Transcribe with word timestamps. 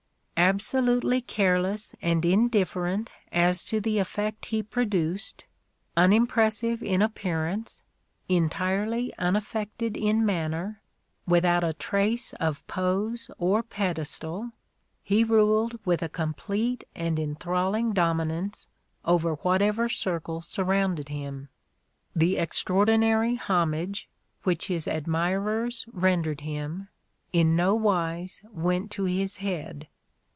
Absolutely 0.51 1.21
careless 1.21 1.93
and 2.01 2.25
indifferent 2.25 3.09
as 3.31 3.63
to 3.63 3.79
the 3.79 3.99
effect 3.99 4.47
he 4.47 4.61
pro 4.63 4.83
duced,— 4.85 5.45
unimpressive 6.05 6.81
in 6.83 7.01
appearance, 7.03 7.83
entirely 8.27 9.13
unaffected 9.19 9.95
in 9.95 10.25
manner, 10.25 10.81
without 11.27 11.63
a 11.63 11.71
trace 11.73 12.33
of 12.33 12.65
pose 12.67 13.29
or 13.37 13.61
pedestal, 13.63 14.51
he 15.03 15.23
ruled 15.23 15.79
with 15.85 16.01
a 16.01 16.09
complete 16.09 16.83
and 16.95 17.17
enthrall 17.19 17.75
ing 17.75 17.93
dominance 17.93 18.67
over 19.05 19.35
whatever 19.35 19.87
circle 19.87 20.41
surrounded 20.41 21.07
him. 21.09 21.47
The 22.15 22.35
extraordinary 22.37 23.35
homage 23.35 24.09
which 24.43 24.67
his 24.67 24.85
admirers 24.87 25.85
rendered 25.93 26.41
him, 26.41 26.89
in 27.31 27.55
no 27.55 27.73
wise 27.75 28.41
"went 28.51 28.89
to 28.91 29.03
his 29.05 29.37
head." 29.37 29.87